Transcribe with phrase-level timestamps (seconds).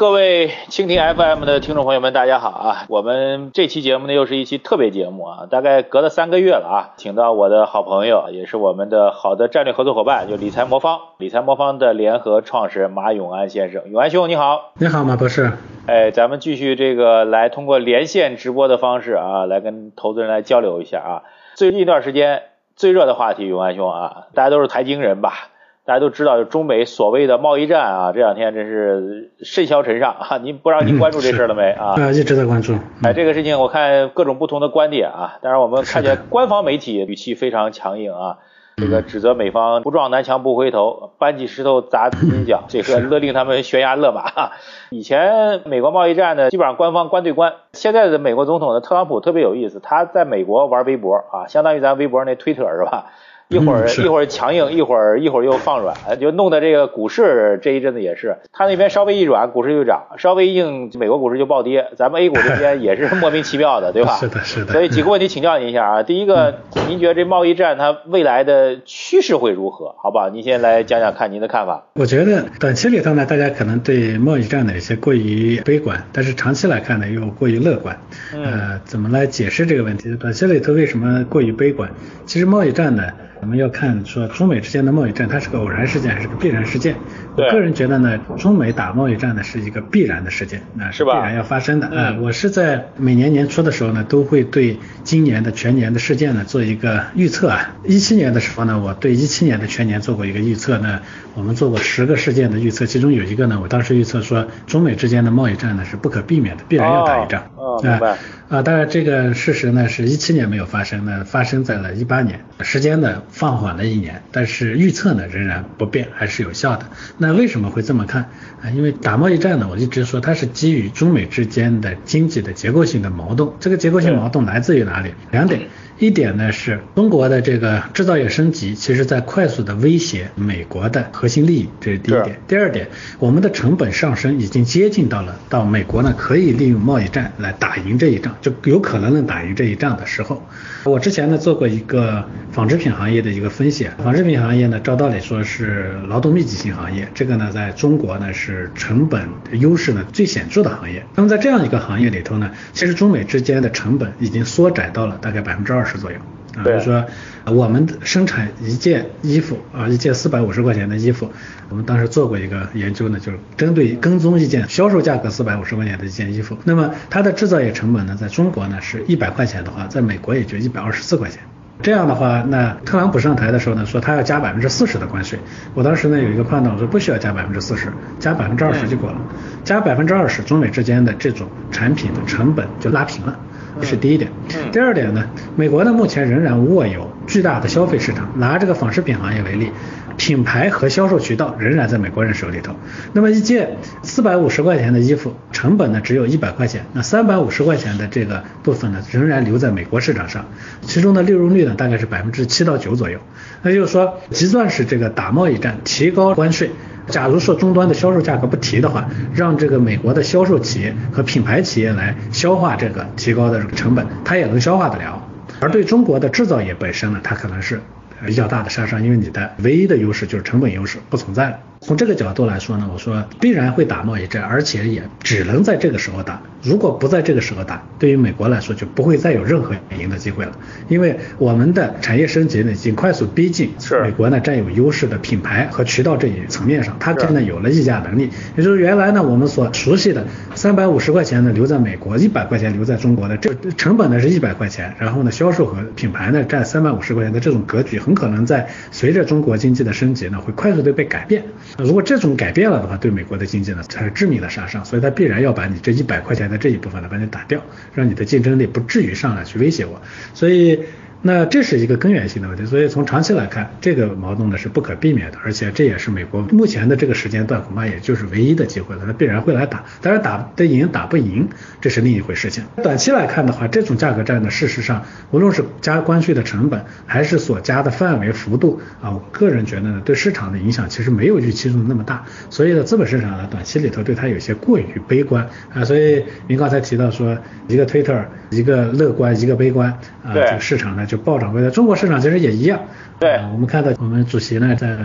[0.00, 2.86] 各位蜻蜓 FM 的听众朋友们，大家好啊！
[2.88, 13.90] 我们这期节目呢，又是一期特别节目啊，大概隔了三个月了啊，请到我的好朋友，也是我们的好的战略合作伙伴，就理财魔方，理财魔方的联合创始人马永安先生。
[13.90, 14.72] 永安兄，你好！
[14.78, 15.52] 你好，马博士。
[15.86, 21.22] 哎，咱们继续这个来通过连线直播的方式啊，来跟投资人来交流一下啊。
[21.56, 22.44] 最近一段时间
[22.74, 25.50] 最热的话题，永安兄啊，大家都是财经人吧？
[25.90, 30.38] 大家都知道，就中美所谓的贸易战啊，这两天真是甚嚣尘上 啊！
[30.40, 31.96] 您不知道您关注这事了没 啊？
[32.00, 32.74] 啊，一直在关注。
[33.02, 38.38] 哎，这个事情我看各种不同的观点啊，当然我们看见官方媒体语气非常强硬啊，
[38.76, 44.30] 这个指责美方不撞南墙不回头，搬起石头砸自己脚，这个勒令他们悬崖勒马。
[44.90, 53.06] 以前美国贸易战呢，基本上官方官对官，现在的美国总统呢特朗普特别有意思，他在美国玩微博啊，相当于咱微博那推特是吧？
[53.50, 61.88] 一会儿一会儿强硬，一会儿一会儿又放软，就弄得这个股市这一阵子也是，他那边稍微一软，股市就涨；稍微一硬，美国股市就暴跌。
[61.96, 64.16] 咱们 A 股这边也是 莫名其妙的，对吧？
[64.20, 64.72] 是的，是的。
[64.72, 66.02] 所以几个问题请教您一下啊。
[66.04, 69.96] 第一个，您觉得这贸易战它未来的趋势会如何？
[70.00, 71.86] 好不好，您先来讲讲看您的看法。
[71.94, 77.98] 我觉得短期里头呢，大家可能对贸易战呢有些过于悲观，但是长期来看呢又过于乐观。
[78.32, 80.14] 呃，怎么来解释这个问题？
[80.14, 81.90] 短期里头为什么过于悲观？
[82.26, 83.02] 其实贸易战呢。
[83.42, 86.94] 我们要看说中美之间的贸易战，它是个偶然事件还是个必然事件？
[87.36, 92.16] 我个人觉得呢，中美打贸易战呢是一个必然的事件，那是必然要发生的啊。
[92.20, 97.76] 我是在每年年初的时候呢，都会对今年的全年的事件呢做一个预测啊。
[97.84, 101.00] 一七年的时候呢，我对一七年的全年做过一个预测呢，
[101.34, 108.18] 我们做过十个事件的预测，其中有一个呢，我当时预测说中美之间的贸易战呢是不可避免的，必然要打一仗啊。
[108.50, 116.86] 啊，当然这个事实呢是一七年没有发生，那发生在了一八年，时间呢放缓了一年，但是预测呢仍然不变，还是有效的。
[117.18, 118.30] 那为什么会这么看
[118.62, 118.70] 啊？
[118.70, 125.12] 因为打贸易战呢，我一直说它是基于中美之间的经济的结构性的矛盾，这个结构性矛盾来自于哪里？
[125.30, 125.60] 两点。
[125.98, 132.40] 一点呢是中国的这个制造业升级，其实在快速的威胁美国的核心利益，这是第一点。
[132.48, 140.42] 第二点，我们的成本上升已经接近到了到美国呢可以利用贸易战来打赢这一仗，就有可能能打赢这一仗的时候。
[140.84, 151.04] 我之前呢做过一个纺织品行业的一个风险，纺织品行业呢照道理说是劳动密集型行业，这个呢在中国呢是成本优势呢最显著的行业。
[151.14, 155.90] 那么在这样一个行业里头呢，其实中美之间的成本已经缩窄到了大概百分之二十。
[155.90, 156.18] 十左右
[156.54, 157.04] 啊，比如说
[157.46, 161.28] 我们生产一件衣服啊，一件四百五十块钱的衣服，
[161.68, 171.40] 我们当时做过一个研究呢，就是针对跟踪一件销售价格四百五十块钱的一件衣服，那么它的制造业成本呢，在中国呢是一百块钱的话，在美国也就一百二十四块钱。
[171.82, 175.38] 这样的话，那特朗普上台的时候呢，说他要加百分之四十的关税，
[175.74, 179.16] 我当时呢有一个判断，我说不需要加百分之四十，加百分之二十就够了，
[179.64, 183.38] 加百分之二十，中美之间的这种产品的成本就拉平了。
[183.80, 184.30] 这是第一点，
[184.72, 185.24] 第二点呢，
[185.56, 188.28] 美国呢目前仍然握有巨大的消费市场。
[188.34, 189.70] 拿这个纺织品行业为例，
[190.16, 192.74] 品牌和销售渠道仍然在美国人手里头。
[193.12, 200.44] 那么一件四百五十块钱的衣服，成本呢只有一百块钱，那三百五十块钱的这个部分呢仍然留在美国市场上，
[200.82, 203.20] 其中的利润率呢大概是百分之七到九左右。
[203.62, 206.70] 那就是说，即算是这个打贸易战，提高关税。
[207.06, 215.29] 假如说终端的销售价格不提的话，让这个美国的销售企业和品牌企业来消化这个提高的成本，它也能消化得了。
[215.60, 217.80] 而对中国的制造业本身呢，它可能是
[218.26, 221.58] 比较大的杀伤，因为你的唯一的优势就是成本优势不存在了。
[221.80, 226.42] 从这个角度来说呢，我说必然会打贸易战，而且也只能在这个时候打。
[226.62, 230.52] 如果不在这个时候打，对于美国来说就不会再有任何赢的机会了。
[230.88, 233.70] 因为我们的产业升级呢，已经快速逼近
[234.02, 238.28] 美国呢占有优势的品牌和渠道这一层面上，它现在有了议价能力。
[238.58, 251.42] 也就是原来呢，我们所熟悉的三百五十块钱呢留在美国，一百块钱留在中国的这成本呢是一百块钱，然后呢销售和品牌呢占三百五十块钱的这种格局，很可能在随着中国经济的升级呢，会快速的被改变。
[251.78, 257.62] 如果这种改变了的话，对美国的经济呢才是致命的杀伤，所以它必然要把你这一百块钱的这一部分呢把你打掉，
[257.94, 260.00] 让你的竞争力不至于上来去威胁我，
[260.34, 260.80] 所以。
[261.22, 271.46] 那这是一个根源性的问题，所以从长期来看，这个矛盾呢是不可避免的，而且这也是美国目前的这个时间段恐怕也就是唯一的机会了，它必然会来打，当然打得赢打不赢，
[271.78, 272.64] 这是另一回事情。
[272.82, 287.36] 短期来看的话，这种价格战呢，事实上无论是加关税的成本，还是所加的范围幅度啊，我个人觉得呢，对市场的影响其实没有预期中的那么大，所以呢，资本市场呢，短期里头对它有些过于悲观啊，所以您刚才提到说
[287.68, 289.90] 一个推特，一个乐观，一个悲观
[290.24, 291.06] 啊，这个市场呢。
[291.10, 291.70] 就暴涨未来。
[291.70, 292.78] 中国市场其实也一样。
[293.18, 294.96] 对，我们看到我们主席呢在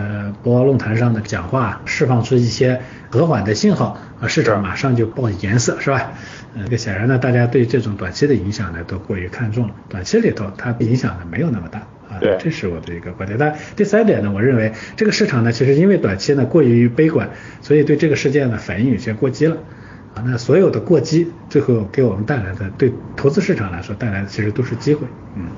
[0.44, 2.80] 博鳌论坛上的讲话，释放出一些
[3.10, 6.12] 和缓的信号，啊，市场马上就报颜色，是吧？
[6.54, 11.80] 呃，这个显然呢，大家对这种短期的影响呢都过于看重了，短期里头它影响呢没有那么大。
[12.08, 13.36] 啊，对，这是我的一个观点。
[13.36, 17.28] 但第三点呢，我认为这个市场呢，其实因为短期呢过于悲观，
[17.60, 19.56] 所以对这个事件呢反应有些过激了。
[20.14, 25.06] 啊，那所有的过激，最后给我们带来的，对投资市场来说带来的其实都是机会。
[25.34, 25.48] 嗯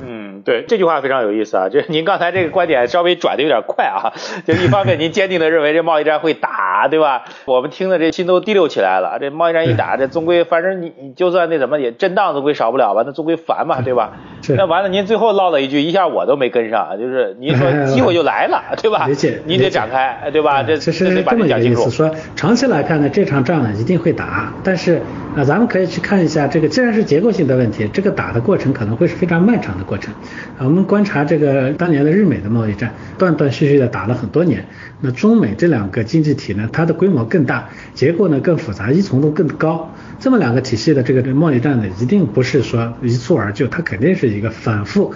[0.44, 4.12] 对，这句话非常有意思啊，就是您刚才这个观点稍微转的有点快啊，
[4.46, 7.24] 就一方面您坚定的认为这贸易战会打，对吧？
[7.44, 14.12] 我们听的这心都滴溜起来了，这贸易战一打，这终归反正你你就算那怎么也震荡总归少不了吧，那终归烦嘛，对吧？
[14.56, 19.06] 那完了，您最后唠了一句，一下我都没跟上，就是您说 机会就来了， 对吧？
[19.06, 20.62] 理解，你得展开，对吧？
[20.62, 24.52] 这这是这么一个意思，说长期来看呢，这场仗呢一定会打。
[24.62, 25.00] 但是
[25.36, 30.12] 啊，咱们可以去看一下这个，既然是结构性的问题，这个打的过程可能会是非常漫长的过程。
[30.58, 34.64] 啊，我们观察这个当年的日美的贸易战，断断续续的打了很多年。
[35.00, 39.92] 那中美这两个经济体呢，它的规模更大，结构呢更复杂，依从度更高。
[40.18, 45.12] 这么两个体系的这个贸易战呢，一定不是说一蹴而就，它肯定是一个反复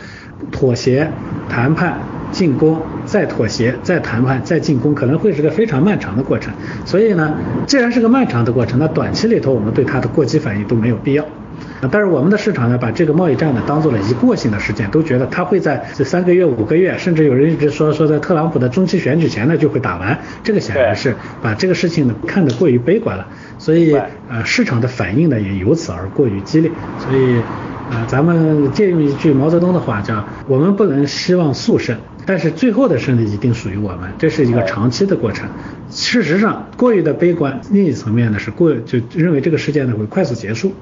[0.50, 1.10] 妥协、
[1.48, 1.98] 谈判、
[2.30, 6.52] 进攻，再妥协、再谈判、再进攻，可能会是个非常漫长的过程。
[6.84, 7.34] 所以呢，
[7.66, 11.24] 既然是个漫长的过程，那短期里头我们对它的过激反应都没有必要。
[11.90, 20.16] 但是我们的市场呢，把这个贸易战呢当做了一过性的事件，都觉得它会在这三个月、五个月，甚至有人一直说说在特朗普的中期选举前呢就会打完。
[20.44, 23.26] 这个显然是把这个事情呢看得过于悲观了，
[23.58, 23.92] 所以
[24.28, 26.70] 呃市场的反应呢也由此而过于激烈。
[26.98, 27.40] 所以
[27.92, 31.96] 呃咱们借用一句毛泽东的话叫：我们不能希望速胜。
[32.24, 35.48] 但是最后的胜利一定属于我们，这是一个长期的过程。
[35.90, 40.72] 事实上，过于的悲观，另一层面呢是过就认为这个事件呢会快速结束，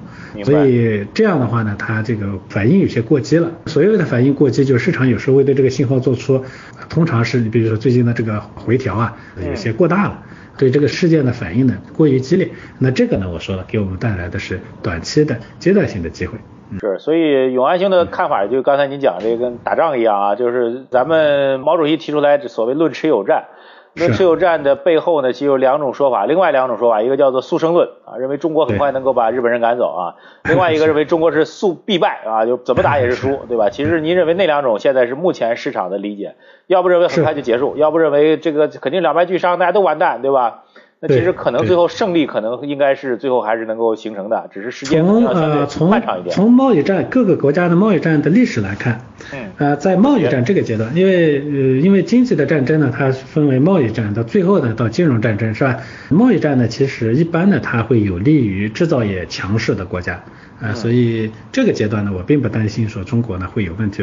[0.45, 3.51] 所以这样的话呢，它这个反应有些过激了。
[3.67, 6.45] 所谓的反应过激，就是市场有时候会对这个信号做出，
[6.91, 10.23] 通常是你比如说最近的这个回调啊，有些过大了，
[10.59, 12.51] 对这个事件的反应呢过于激烈。
[12.79, 16.39] 那这个呢，我说了，给我们带来的是短期的阶段性的机会。
[16.79, 23.47] 是，所以永安兄的看法就刚才您讲这个跟打仗一样啊，就是咱们毛主席提出来所谓论持久战，
[23.95, 30.15] 论持久战的背后呢，其实有两种说法，另外两种说法，一个叫做速胜论啊，认为中国很快能够把日本人赶走啊，
[30.45, 33.69] 另外一个认为中国是速必败啊，就怎么打也是输， 对吧？
[33.71, 36.37] 其实您认为那两种现在是目前市场的理解，
[36.69, 40.63] 要不认为很快就结束，要不认为这个肯定两败俱伤，大家都完蛋，对吧？
[41.03, 46.37] 那其实可能最后胜利可能应该是最后还是能够形成的，只是时间从呃从漫长一点。
[46.37, 49.01] 从贸易战各个国家的贸易战的历史来看，
[49.33, 55.79] 嗯，呃在贸易战这个阶段，因为呃因为经济的战争呢，它分为贸易战到最后呢到金融战争是吧？
[56.11, 60.23] 贸易战呢其实一般呢它会有利于制造业强势的国家，
[60.61, 64.03] 啊所以这个阶段呢我并不担心说中国呢会有问题。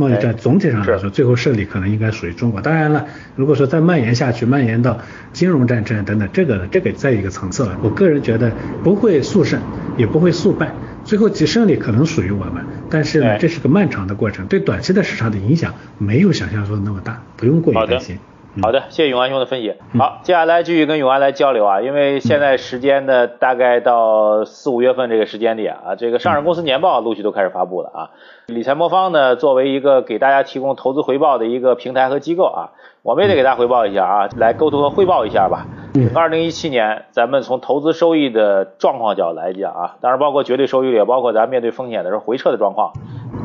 [0.00, 2.60] 贸易战总体上来说，最后胜利可能应该属于中国。
[2.60, 3.04] 当然了，
[3.34, 5.00] 如果说再蔓延下去，蔓延到
[5.32, 7.76] 金融战争等等，这个这个在一个层次了。
[7.82, 8.52] 我个人觉得
[8.84, 9.60] 不会速胜，
[9.96, 10.72] 也不会速败，
[11.04, 12.64] 最后其胜利可能属于我们。
[12.88, 18.20] 但是呢，这是个漫长的过程，对短期的市场的影响没有想象中的那么大，不用过于担心。
[18.60, 19.74] 好的，谢谢永安兄的分析。
[19.96, 28.10] 好，接下来继续跟永安来交流啊，因为现在时间呢，大概到四五月份这个时间点啊，这个上市公司年报陆续都开始发布了啊。
[28.46, 32.70] 理财魔方呢，作为一个给大家提供投资回报的一个平台和机构啊，
[33.02, 35.66] 我们也得给大家回报一下啊，来沟通和汇报一下吧。
[36.14, 42.92] 二零一七年，咱们从投资收益的状况角度来讲啊，当然包括绝对收益率，也包括咱面对风险的时候回撤的状况。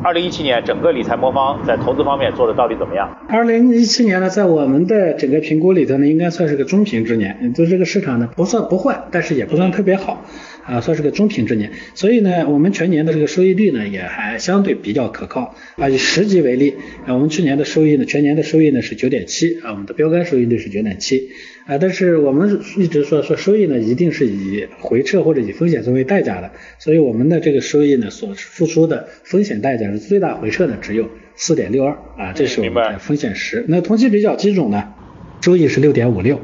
[0.04, 3.08] 二零一七年，整个理财魔方在投资方面做的到底怎么样？
[3.26, 10.22] 二零一七年呢，在我们的整个评估里头呢，应该算是个中平之年，就这个市场呢不算不坏，但是也不算特别好。
[10.66, 15.88] 啊，算是个中平之年，所以呢，我们全年的这个收益率呢也还相对比较可靠啊。
[15.88, 16.74] 以十级为例，
[17.06, 21.30] 啊，我们去年的收益呢，全年的收益呢是九点七啊，我们的标杆收益率是九点七
[21.66, 21.76] 啊。
[21.78, 33.64] 但是我们一直说说收益呢，一定是以回撤或者以风险作为代价的，所以我们的这个收益呢所付出的风险代价是最大回撤的只有四点六二啊，这是我们的风险十。
[33.68, 34.94] 那同期比较基准呢，
[35.42, 36.40] 收益是六点五六。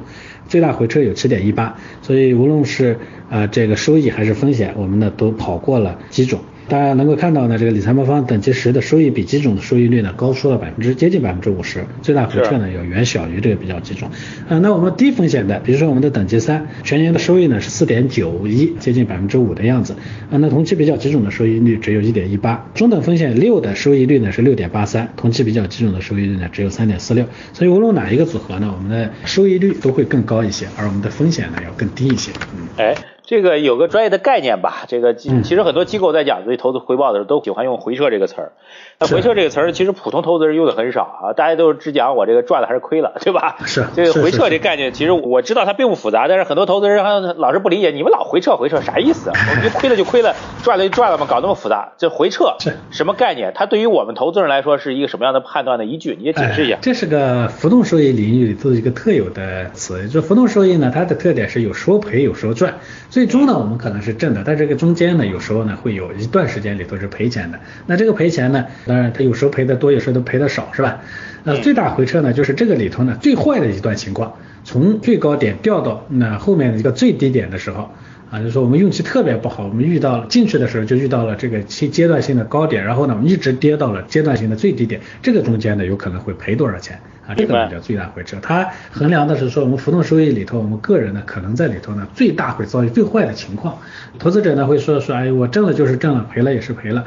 [0.51, 2.99] 最大回撤有七点一八，所以无论是
[3.31, 6.41] 呃这个收益还是风险，我们呢都跑过了几种。
[6.71, 14.09] 大家能够看到呢，这个理财魔方等级十的收益比基准的收益率呢高出了百分之接近百分之五十，最大回撤呢要远小于这个比较基准。
[14.49, 19.95] 啊，那我们低风险的，比如说我们的等级三，全年的收益呢是四点九一，接近百分之五的样子。
[20.31, 27.27] 啊，那同期比较基准的收益率只有一点一八，中等风险六的收益率呢是六点八三，同期比较基准的收益率呢只有三点四六。
[27.53, 32.31] 所以无论哪一个组合呢，我们的收益率都会更高一些，而我们的风险呢要更低一些。
[32.57, 32.95] 嗯，哎。
[33.25, 38.53] 这个有个专业的概念吧，这个其实很多机构在讲自己投资回报的时候，都喜欢用回撤这个词儿。
[38.99, 43.57] 那回撤这个词儿，其实普通投资人用的很少啊，大家都只讲我这个赚了还是亏了，对吧？
[43.67, 43.87] 是。
[43.95, 49.31] 这个回撤这概念，其实我知道它并不复杂，但是很多投资人还老是不理解，你们老回撤回撤啥意思？
[49.31, 51.93] 我们就亏了就亏了，赚了就赚了嘛，搞那么复杂？
[51.99, 53.53] 这回撤是什么概念？
[53.55, 56.17] 它对于我们投资人来说是一个什么样的判断的依据？
[56.19, 56.79] 你也解释一下。
[56.81, 62.75] 这是个浮动收益领域里头一个特有的词，就浮动收益呢，它的特点是有时候赔，有时候赚。
[63.11, 67.59] 最终呢，我们可能是挣的，但这个中间呢，有时候呢会有一段时间里头是赔钱的。
[67.87, 71.01] 那这个赔钱呢，当然它有时候赔的多，有时候都赔的少，是吧？
[71.43, 77.91] 那最大回撤呢，就是这个里头呢最坏的一段情况，从最高点掉到那后面的一个最低点的时候。
[78.31, 87.01] 啊，就是说我们运气特别不好，我们遇到进去的时候就遇到了这个阶阶段性的高点，然后呢，我们一直跌到了阶段性的最低点，这个中间呢有可能会赔多少钱
[87.31, 87.35] 啊？
[87.37, 88.37] 这个比较最大回撤。
[88.43, 93.79] 它衡量的是说我们浮动收益里头，我们个人呢可能在里头呢最大会遭遇最坏的情况。
[94.19, 97.05] 投资者呢会说说，哎，我挣了就是挣了，赔了也是赔了。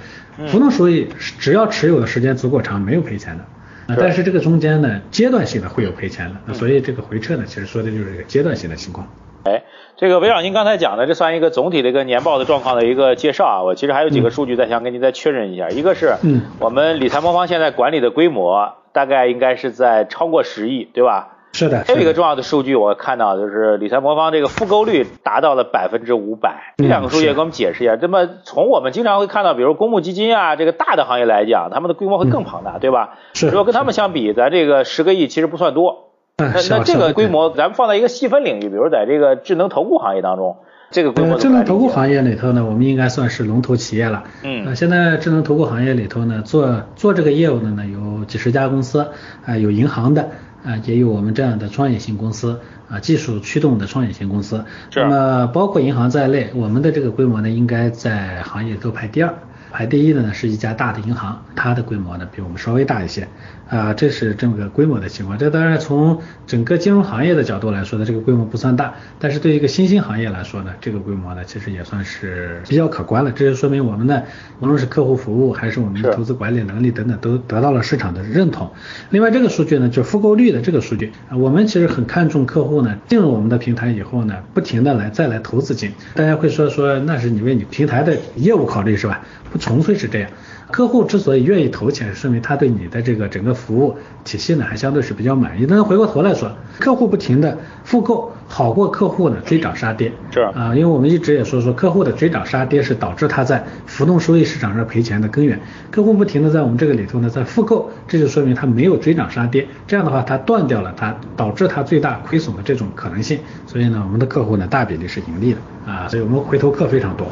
[0.48, 3.94] 浮动收益只要持有的时间足够长，没有赔钱的。
[3.94, 6.36] 啊，但是这个中间呢阶段性的会有赔钱的。
[6.46, 9.08] 那所以这个回撤呢，其实说的就是一个阶段性的情况。
[9.44, 9.64] 哎。
[9.96, 13.64] 这个围绕，您刚才讲的，这算一个总体的一个年报的状况的一个介绍啊。
[13.64, 21.30] 我其实还有几个数据再想跟您再确认一下，一个是，嗯，我们理财魔方现在管理的规模大概应该是在超过十亿，对吧？
[21.52, 21.84] 是的。
[21.86, 26.74] 还有一个重要的数据，我看到就是理财魔方这个复购率达到了百分之五百。
[26.78, 27.98] 这两个数据也给我们解释一下。
[28.02, 33.18] 那么从我们经常会看到，比如公募基金啊，这个大的行业来讲，他们的规模会更庞大，对吧？
[33.34, 33.48] 是。
[33.48, 36.10] 如果跟他们相比，咱这个十个亿其实不算多。
[36.38, 40.58] 那那这个规模，咱们放在一个细分领域，比如在这个智能投顾行业当中，
[40.94, 41.38] 这个规模。
[41.38, 44.24] 智能投顾行业里头呢，我们应该算是龙头企业了。
[44.44, 44.74] 嗯。
[44.76, 49.08] 现在智能投顾行业里头呢，做做这个业务的呢，有几十家公司，
[49.46, 50.30] 啊，有银行的，
[50.64, 54.64] 啊，也有我们这样的创业型公司，啊，技术驱动的创业型公司。
[54.96, 59.34] 那么包括银行在内，我们的这个规模呢，应该在行业都排第二。
[59.74, 63.28] 排第一的呢是一家大的银行，它的规模呢比我们稍微大一些，
[63.68, 65.36] 啊，这是这么个规模的情况。
[65.36, 73.32] 这当然从整个金融行业的角度来说呢，这个规模不算大，但是对于一个新兴行业来说呢，这个规模呢其实也算是比较可观了。
[73.32, 74.22] 这就说明我们呢，
[74.60, 78.72] 无论是客户服务还是我们的投资管理能力等等，都得到了市场的认同。
[79.10, 85.92] 另外这个数据呢，就是复购率的这个数据，啊我们其实很看重客户呢进入我们的平台以后呢，不停的来再来投资金。
[86.14, 89.22] 大家会说说那是你为你平台的业务考虑是吧？
[89.52, 90.30] 不纯粹是这样，
[90.72, 95.66] 客户之所以愿意投钱，说明他对你的这个整个服务体系呢，还相对是比较满意。
[95.66, 100.12] 但是回过头来说，客户不停的复购，好过客户呢追涨杀跌。
[100.32, 105.58] 是啊，因为我们一直也说说，客户的追涨杀跌是导致他在浮动收益市场上赔钱的根源。
[105.90, 109.66] 客户不停的在我们这个里头呢，在复购，这就说明他没有追涨杀跌。
[109.88, 113.40] 这样的话，他断掉了他导致他最大亏损的这种可能性。
[113.66, 117.26] 所以呢，我们的客户呢，大比例是盈利的啊，所以我们回头客非常多。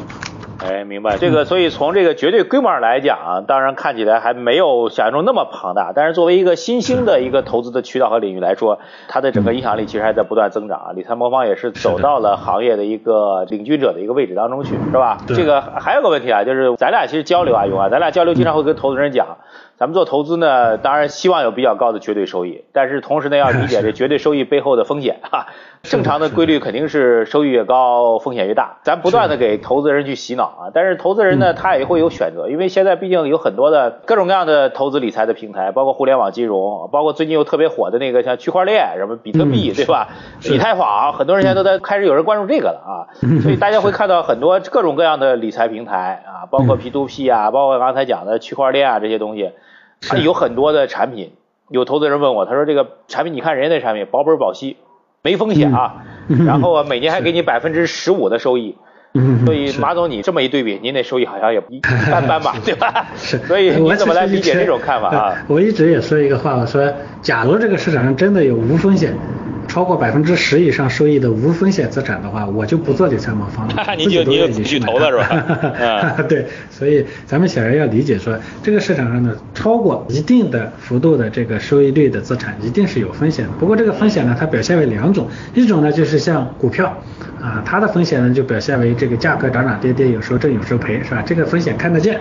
[0.64, 8.78] 哎，明白这个，所以从这个绝对规模上来讲啊，当然看起来还没有想象中那么庞大，但是作为一个新兴的一个投资的渠道和领域来说，
[9.08, 10.92] 它的整个影响力其实还在不断增长啊。
[10.92, 15.18] 理财魔方也是走到了行业的一个领军者的一个位置当中去，是吧？
[15.26, 19.38] 这个还有个问题啊，就是咱俩其实交流啊，勇啊，咱俩交流经常会跟投资人讲。
[19.78, 25.48] 咱们做投资呢，当然希望有比较高的绝对收益，但是同时呢，要理解这绝对收益背后的风险哈。
[25.82, 28.78] 正常的规律肯定是收益越高，风险越大。
[28.82, 29.36] 咱不断的。
[29.36, 40.10] 给投资人去洗脑啊，但是投资人呢，他也会有选择，因为现在毕竟有很多的各种各样的投资理财的平台，包括互联网金融，包括最近又特别火的那个像区块链，什么比特币，对吧？
[40.42, 42.92] 以太坊，很多人现在都在开始有人关注这个了啊。
[43.40, 49.50] 所以大家会看到很多各种各样的理财平台啊，包括 P2P 啊，包括刚才讲的区块链啊这些东西。
[50.00, 51.32] 它有很多的产品，
[51.68, 54.76] 有投资人问我，他说这个产品，你看人家那产品保本保息，
[55.22, 55.94] 没风险啊，
[56.46, 58.76] 然后每年还给你百分之十五的收益，
[59.44, 63.06] 所以马总你这么一对比，您那收益好像也 一般般吧，对吧？
[63.16, 65.36] 是，所以你怎么来理解这种看法啊？
[65.48, 69.14] 我一直也说一个话，我说假如这个市场上真的有无风险。
[69.68, 73.74] 超过百分之十以上收益的无风险资产的话，我就不做理财魔方了。
[73.96, 76.16] 你就你就去投了是吧？
[76.28, 83.52] 对，所以咱们显然要理解说，这个市场上呢，超过一定的幅度的这个收益率的资产，一定是有风险的。
[83.58, 86.86] 不过这个风险呢，它表现为两种，一种呢就是像股票
[87.40, 91.22] 啊，它的风险呢就表现为这个价格涨涨跌跌，有时候挣有时候赔，是吧？
[91.24, 92.20] 这个风险看得见。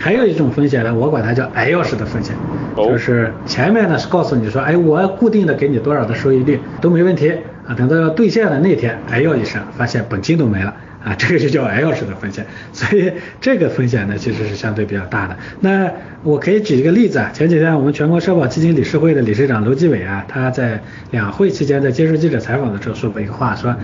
[0.00, 2.32] 还有一种风险呢，我管它叫挨钥匙的风险，
[2.76, 7.32] 就是前面呢是告诉你说，哎，我固定的给你多少的收益率都没问题
[7.66, 15.36] 啊，等到要兑现的那天，哎呦一声，发现本金都没了啊，这个就叫 L 式的风险，所以这个风险呢其实是相对比较大的。
[15.60, 15.90] 那
[16.22, 20.80] 我可以举一个例子啊，前几天我们全国社保基金理事会的理事长楼继伟啊，他在
[21.10, 23.74] 两会期间在接受记者采访的时候说过一个话，说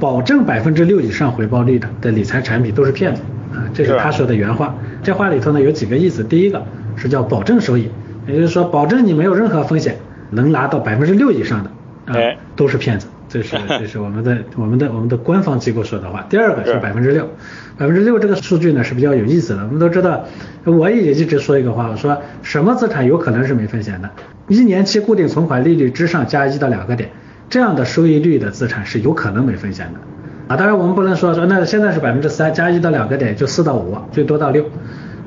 [0.00, 3.22] 保证百分之六以上回报率的的理财产品都是骗子
[3.54, 4.74] 啊，这是他说的原话。
[5.02, 6.64] 这话里头呢有几个意思，第一个
[6.96, 7.88] 是叫保证收益，
[8.26, 9.96] 也就是说保证你没有任何风险，
[10.30, 11.70] 能拿到百分之六以上的
[12.06, 12.14] 啊，
[12.56, 13.06] 都是骗子。
[13.28, 16.24] 这是这是 我们的我们的我们的官方机构说的话。
[16.30, 17.28] 第二个是百分之六，
[17.76, 19.64] 百分之六这个数据呢是比较有意思的。
[19.64, 20.24] 我们都知道，
[20.64, 24.08] 我也一直说一个话，我说什么资产有可能是没风险的？
[24.46, 27.10] 一年期固定存款利率之上加一到两个点，
[27.50, 30.54] 这样的收益率的资产是有可能没风险的。
[30.54, 34.64] 啊，当然我们不能说说那现在是百分之三加一到两个点就四到五，最多到六。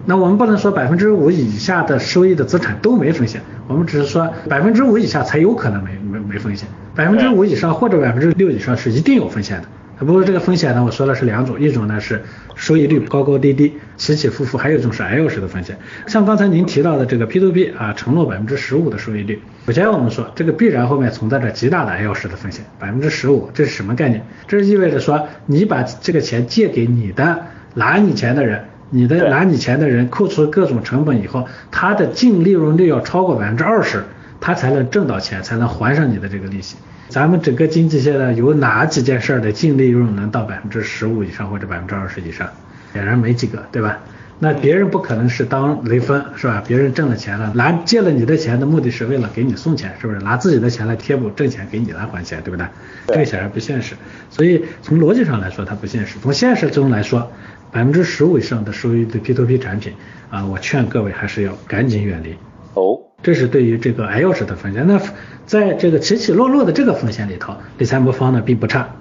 [0.06, 5.99] 那我们不能说百分之五以下的收益的资产都没风险，我们只是说百分之五以下才有可能没没
[6.30, 9.68] 没风险，百分之五以上或者百分之六以上是一定有风险的。
[10.06, 12.22] 不过这个风险呢，我说的是两种，一种呢是
[12.56, 15.76] 收益率高高低低、起起伏伏，还有一种是 L 式的风险。
[16.08, 24.24] 像刚才您提到的这个 P2P 啊，承诺百分之十五的收益率，首先我们说这个必然后面存在着极大的 L 式的风险，百分之十五，这是什么概念？
[24.48, 28.64] 这意味着说你把这个钱借给你的拿你钱的人。
[28.92, 34.04] 你的拿你钱的人扣除各种成本以后，他的净利润率要超过百分之二十，
[34.40, 36.76] 他才能挣到钱，才能还上你的这个利息。
[37.08, 42.48] 咱们整个经济现在有哪几件事的净利润能到百分之十五以上或者百分之二十以上？
[42.94, 44.00] 显然没几个，对吧？
[44.40, 46.64] 那别人不可能是当雷锋，是吧？
[46.66, 50.20] 别人挣了钱了，拿借了你的钱的目的是为了给你送钱，是不是？
[50.20, 52.66] 拿自己的钱来贴补挣钱给你来还钱，对不对？
[53.08, 53.96] 这个显然不现实。
[54.30, 57.32] 所以从逻辑上来说它不现实，从现实中来说。
[57.72, 59.94] 百分之十五以上的收益的 P2P 产品
[60.32, 62.36] 啊，我劝各位还是要赶紧远离。
[62.74, 64.86] 哦，这是对于这个 L 式的风险。
[64.88, 65.02] 那
[65.46, 68.96] 在这个起起落落的这个风险里头，理财魔方呢并不差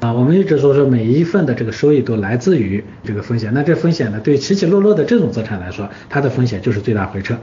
[0.00, 0.12] 啊。
[0.12, 3.52] 我们一直说说每一份的这个收益都来自于这个风险。
[3.54, 7.34] 那这风险呢，对起起落落的这种资产来说，它的风险就是最大回撤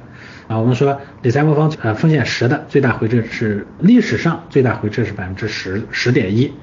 [0.47, 0.59] 啊。
[0.59, 6.53] 我们说理财魔方呃风险十的最大回撤是历史上最大回撤是百分之十十点一。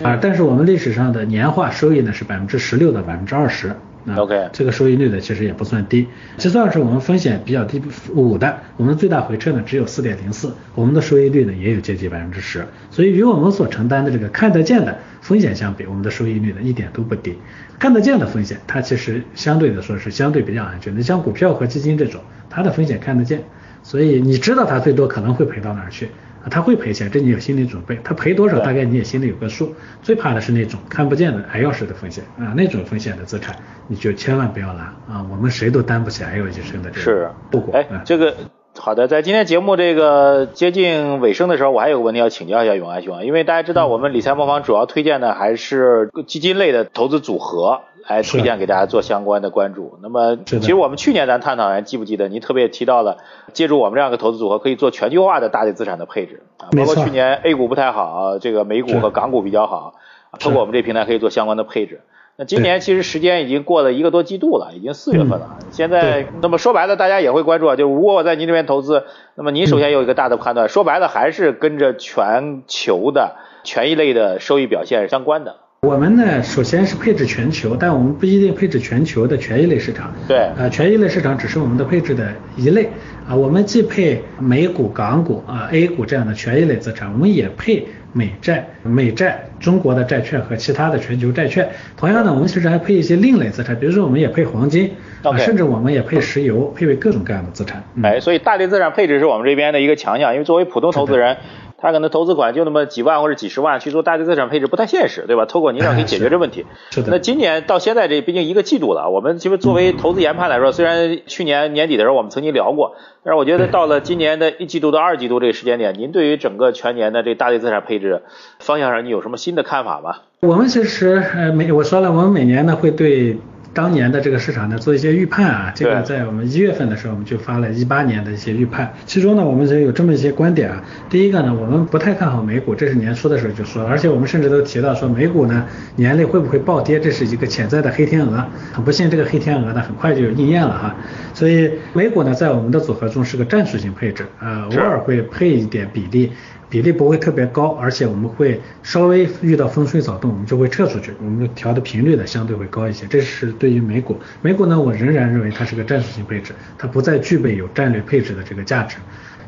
[0.00, 3.74] 啊，但是我们历史上的年化收益呢是百分之十六到百分之二十
[4.16, 7.82] ，OK，这个收益率呢其实也不算低，就算是我们风险比较低
[8.14, 17.36] 五的，我们最大回撤呢只有四点零四，我们的收益率呢也有接近百分之十，所以与我们所承担的这个看得见的风险相比，我们的收益率呢一点都不低。
[17.78, 23.42] 看得见的风险，它其实相对的说是相对比较安全的，像股票和基金这种，它的风险看得见，
[23.82, 26.08] 所以你知道它最多可能会赔到哪儿去。
[26.48, 27.98] 他会赔钱，这你有心理准备。
[28.04, 29.74] 他赔多少，大概你也心里有个数。
[30.02, 33.56] 最怕的是那种看不见的 L 式的风险啊，那种风险的资产，
[33.86, 35.26] 你就千万不要拿啊。
[35.30, 37.74] 我们谁都担不起 L 一生的这个后果。
[37.74, 38.34] 哎，这个
[38.78, 47.80] 好的，在今天节目这个接近尾声的时候，我还有个问题要请教一下永安兄啊，因为大家知道我们理财魔方主要推荐的还是基金类的投资组合。
[48.08, 49.98] 来推荐给大家做相关的关注。
[50.02, 52.28] 那么，其实我们去年咱探讨，还记不记得？
[52.28, 53.18] 您特别提到了，
[53.52, 56.68] 借助我们这样一个投资组合，可以做全球化的大类资产的配置啊。
[56.76, 59.94] 包括去年 A 股不太好，这个美股和港股比较好，
[60.40, 62.00] 通过我们这平台可以做相关的配置。
[62.40, 65.58] 那今年其实时间已经过了一个多季度了，已经四月份了。
[65.72, 67.74] 现在，那么说白了，大家也会关注啊。
[67.74, 75.56] 就如果我在您这边投资，那么您首先有一个大的判断，说白了还是跟着全球的权益类的收益表现相关的。
[75.82, 80.12] 我们呢，首先是配置全球，但我们不一定配置全球的权益类市场。
[80.26, 82.88] 对，呃，权益类市场只是我们的配置的一类
[83.28, 83.36] 啊。
[83.36, 91.68] 我们既配美股、港股啊、A 股这样的权益类资产，我们也配美债、美债、中国的债券和其他的全球债券。
[91.96, 94.90] 同样呢，我们其实还配一些另类资产，比如说我们也配黄金
[95.22, 97.84] 啊，甚至我们也配石油，配备各种各样的资产。
[98.02, 101.36] 哎，所以大类资产配置是我们这边的一个强项，因为作为普通投资人。
[101.80, 105.46] 他可能投资款就那么几万或者几十万去做大类资产配置不太现实，对吧？
[105.46, 106.66] 透过您俩可以解决这问题。
[106.90, 107.12] 是的。
[107.12, 118.22] 那今年到现在这毕竟一个季度了，我们其实作为投资研判来说，虽然去年年底的时候我们曾经聊过，但是我觉得到了今年的一季度到二季度这个时间点，您对于整个全年的这大类资产配置
[118.58, 120.16] 方向上，你有什么新的看法吗？
[120.40, 123.38] 我们其实呃每我说了，我们每年呢会对。
[123.78, 130.82] 当年的这个市场呢，做一些预判啊，这个在我们一月份的时候，我们就发了一八年的一些预判，其中呢，我们就有这么一些观点啊。
[131.08, 135.64] 第一个呢，我们不太看好美股，这是年初的时候就说了，而且我们甚至都提到说美股呢
[135.94, 138.44] 年内会不会暴跌，这是一个潜在的黑天鹅。
[138.72, 140.96] 很不幸，这个黑天鹅呢很快就应验了哈。
[141.32, 146.32] 所以美股呢在我们的组合中是个战术性配置，呃，偶尔会配一点比例。
[146.70, 153.06] 比例不会特别高，而且我们会稍微遇到风吹草动，我们就会撤出去，我们调的频率呢相对会高一些。
[153.06, 158.96] 这是对对于美股，美股呢我仍然认为它是个战术性配置，它不再具备有战略配置的这个价值。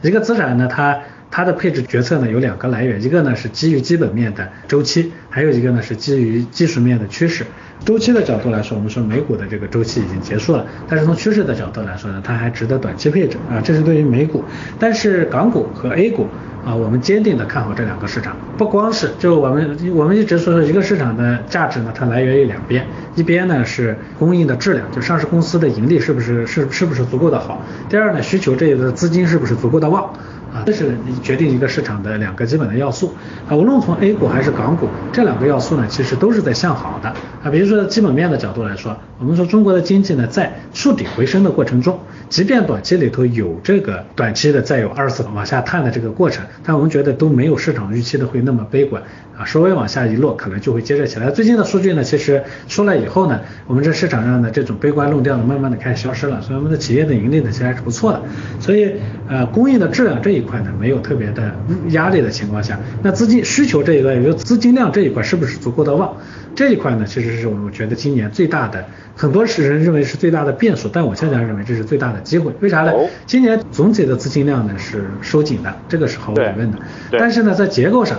[0.03, 7.45] 一个资产呢它它的配置决策呢有两个来源，一个呢是基于基本面的周期，还有一个呢是基于技术面的趋势。
[7.85, 14.45] 周期的角度来说，我们说美股的这个周期已经结束了，但是从趋势的角度来说呢，它还值得短期配置啊，这是对于美股。
[14.79, 16.27] 但是港股和 A 股
[16.63, 30.13] 啊，我们坚定的看好这两个市场，不光是就我们我们一直说说一个市场的价值呢，它来源于两边，一边呢是供应的质量，就上市公司的盈利是不是是是不是足够的好，第二呢需求这个资金是不是足够的旺。
[30.53, 33.15] 啊，这是决定一个市场的两个基本的要素
[33.49, 33.57] 啊。
[33.57, 37.09] 无论从 A 股还是港股，这两个要素呢，其实都是在向好的
[37.43, 37.51] 啊。
[37.51, 49.01] 比如说基本面的角度来说，我们说中国的经济呢，在触底回升的过程中，即便短期里头有这个短期的再有二次往下探的这个过程，但我们觉得都没有市场预期的会那么悲观
[49.39, 49.45] 啊。
[49.45, 51.31] 稍微往下一落，可能就会接着起来。
[51.31, 56.43] 最近的数据呢，其实出来以后呢，我们这市场上的这种悲观论调呢，慢慢的开始消失了。
[56.43, 58.21] 所以我们的企业的盈利呢，其实还是不错的。
[58.59, 58.95] 所以
[59.29, 60.40] 呃，供应的质量这一。
[60.41, 61.55] 一块呢没有特别的
[61.91, 66.17] 压力的情况下，那资金需求这一块，也就资金量这一块是不是足够的旺？
[66.57, 72.53] 这一块呢，其实是我们觉得今年最大的，很多人认为是最大的变数，但我恰恰认为这是最大的机会。
[72.61, 72.93] 为啥呢？
[73.27, 76.79] 今年总体的资金量呢是收紧的，这个是毫无疑问的。
[77.13, 78.19] 但是呢，在结构上。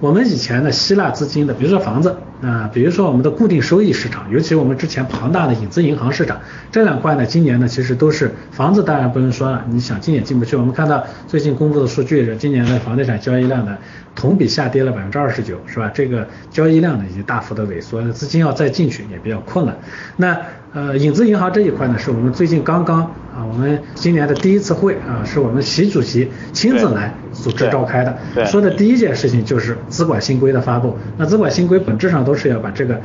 [0.00, 6.38] 我们以前的希腊资金的，比如说房子啊，比如说我们的固定收益市场，尤其我们之前庞大的影子银行市场，
[6.70, 10.54] 这两块呢，今年呢其实都是房子，当然不用说了，你想进也进不去。
[10.54, 13.78] 我们看到最近公布的数据是，今年的房地产交易量呢
[14.14, 15.90] 同比下跌了百分之二十九，是吧？
[15.94, 19.74] 这个交易量呢已经大幅的萎缩，资金要再进去也比较困难。
[20.16, 20.36] 那
[20.74, 30.96] 呃，影子银行这一块呢，是我们最近刚刚啊，我们今年的第一次会啊，是我们习主席亲自来组织召开的，说的第一件事情就是资管新规的发布。
[31.18, 32.98] 那资管新规本质上都是要把这个。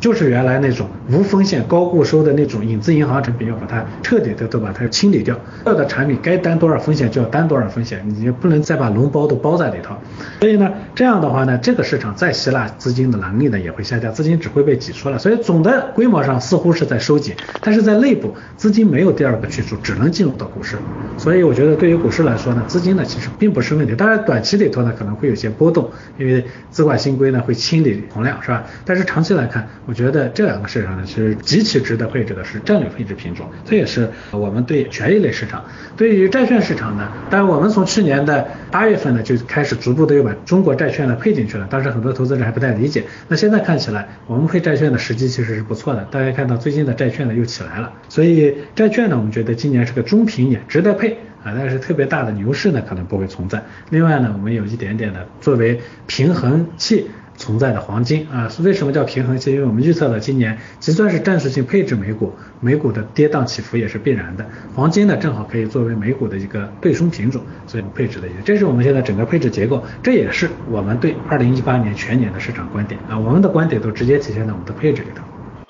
[0.00, 5.34] 就是原来那种无风险高固收的那种影子银行产品，要把它彻底的都把它清理掉。
[5.64, 9.96] 所有的产品该担多少风险就要担多少风险，你不能再把脓包都包在里头。
[10.38, 15.18] 所以呢，这样的话呢，这个市场再吸纳资金的能力呢也会下降，资金只会被挤出来。
[15.18, 20.76] 所以总的规模上似乎是在收紧，但是在内部资金没有第二个去处，只能进入到股市。
[21.16, 23.94] 所以我觉得对于股市来说呢，资金呢其实并不是问题。
[23.94, 28.64] 当然短期里头呢可能会有些波动，因为资管新规呢会清理洪量，是吧？
[28.84, 29.68] 但是长期来看。
[29.86, 33.46] 我觉得这两个市场呢是极其值得配置的，是战略配置品种。
[33.64, 35.64] 这也是我们对权益类市场，
[35.96, 41.66] 对于债券市场呢，当然我们从去年的八月份呢就开始逐步的又把中国债券呢配进去了。
[41.70, 46.06] 当时很多投资者还不太理解，那现在看起来我们配债券的时机其实是不错的。
[46.10, 51.52] 大家看到最近的债券呢又起来了，所以债券呢我们觉得今今年是个中平年，值得配啊。
[51.54, 53.62] 但是特别大的牛市呢可能不会存在。
[53.90, 57.10] 另外呢，我们有一点点的作为平衡器。
[57.38, 59.52] 存在的黄金啊，为什么叫平衡器？
[59.52, 64.44] 因为我们预测了今年即算是战术性配置美股，美股的跌宕起伏也是必然的。
[64.74, 75.22] 黄金呢，正好可以作为美股的一个对冲品种，所以我们配置的一个，这是我们现在整个配置结构，这也是我们对二零一八年全年的市场观点啊，我们的观点都直接体现在我们的配置里头。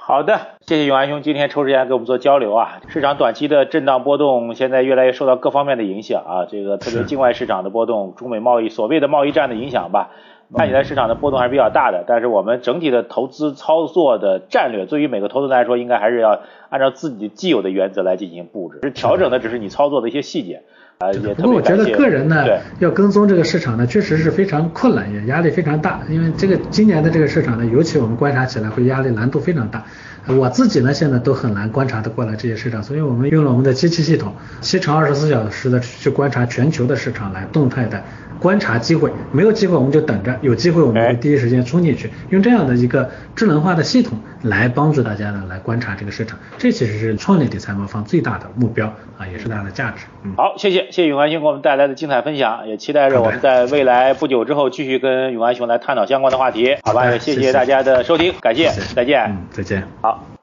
[0.08, 2.80] 好的，谢谢永安兄今天抽时间给我们做交流啊。
[2.88, 10.12] 市场短期的震荡波动，现在越来越受到各方面的影响啊，这个特别境外市场的波动，中美贸易所谓的贸易战的影响吧。
[10.54, 16.40] 看起来市场的波动还是比较大的，但是我们整体的投资操作的战略，对于每个投资人来说，应该还是要
[16.70, 20.62] 按照自己既有的原则来进行布置，调整的只是你操作的一些细节。
[20.98, 22.44] 啊，也不过我觉得个人呢，
[22.80, 29.84] 要跟踪这个市场呢，确实是非常困难，也压力非常大，因为这个今年的这个市场呢，尤其我们观察起来会压力难度非常大。
[30.26, 38.02] 我自己呢，现在都很难观察的过来这些市场，所以我们用了我们的机器系统，七乘二十四小时的去观察全球的市场，来动态的
[38.38, 39.10] 观察机会。
[39.32, 42.10] 没有机会我们就等着，有机会我们会第一时间冲进去。
[42.28, 46.38] 用这样的一个智能化的系统来帮助大家呢，来观察这个市场。
[46.58, 50.04] 这其实是创业理财魔方最大的目标啊，也是它的价值。
[50.24, 56.76] 嗯，好，谢谢谢谢永安兄给我们带来的精彩分享，也期待着我们在未来不久之后继续跟永安兄来探讨相关的话题。
[56.82, 59.24] 好吧，也谢谢大家的收听，感谢，再见。
[59.28, 59.82] 嗯，再见。
[60.00, 60.37] 好。